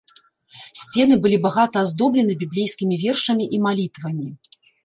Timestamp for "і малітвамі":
3.59-4.27